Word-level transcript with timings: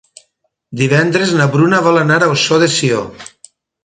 Divendres 0.79 1.33
na 1.41 1.45
Bruna 1.55 1.81
vol 1.87 1.99
anar 2.05 2.17
a 2.21 2.31
Ossó 2.37 2.59
de 2.65 2.71
Sió. 2.77 3.03